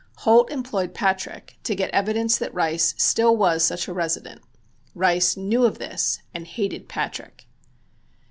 [0.25, 4.41] Holt employed Patrick to get evidence that Rice still was such a resident.
[4.95, 7.45] Rice knew of this and hated Patrick.